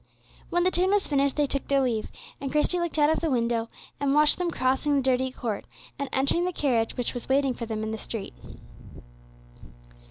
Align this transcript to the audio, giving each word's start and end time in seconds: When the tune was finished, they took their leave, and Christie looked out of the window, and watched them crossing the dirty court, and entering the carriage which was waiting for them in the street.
When 0.49 0.63
the 0.63 0.71
tune 0.71 0.89
was 0.89 1.05
finished, 1.07 1.35
they 1.35 1.45
took 1.45 1.67
their 1.67 1.81
leave, 1.81 2.07
and 2.39 2.51
Christie 2.51 2.79
looked 2.79 2.97
out 2.97 3.11
of 3.11 3.19
the 3.19 3.29
window, 3.29 3.69
and 3.99 4.15
watched 4.15 4.39
them 4.39 4.49
crossing 4.49 4.95
the 4.95 5.01
dirty 5.03 5.29
court, 5.31 5.65
and 5.99 6.09
entering 6.11 6.43
the 6.45 6.51
carriage 6.51 6.97
which 6.97 7.13
was 7.13 7.29
waiting 7.29 7.53
for 7.53 7.67
them 7.67 7.83
in 7.83 7.91
the 7.91 7.99
street. 7.99 8.33